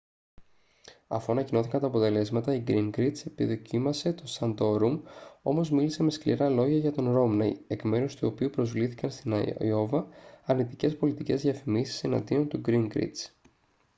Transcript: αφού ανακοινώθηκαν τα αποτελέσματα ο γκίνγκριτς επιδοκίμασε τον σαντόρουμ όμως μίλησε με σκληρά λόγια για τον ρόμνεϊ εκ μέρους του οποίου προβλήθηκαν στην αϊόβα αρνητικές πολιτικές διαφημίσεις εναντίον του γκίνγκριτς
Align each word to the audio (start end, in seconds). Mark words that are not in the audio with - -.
αφού 1.07 1.31
ανακοινώθηκαν 1.31 1.81
τα 1.81 1.87
αποτελέσματα 1.87 2.51
ο 2.51 2.55
γκίνγκριτς 2.55 3.25
επιδοκίμασε 3.25 4.13
τον 4.13 4.27
σαντόρουμ 4.27 5.01
όμως 5.41 5.69
μίλησε 5.71 6.03
με 6.03 6.11
σκληρά 6.11 6.49
λόγια 6.49 6.77
για 6.77 6.91
τον 6.91 7.11
ρόμνεϊ 7.13 7.63
εκ 7.67 7.83
μέρους 7.83 8.15
του 8.15 8.27
οποίου 8.27 8.49
προβλήθηκαν 8.49 9.11
στην 9.11 9.33
αϊόβα 9.57 10.07
αρνητικές 10.45 10.97
πολιτικές 10.97 11.41
διαφημίσεις 11.41 12.03
εναντίον 12.03 12.47
του 12.47 12.57
γκίνγκριτς 12.57 13.35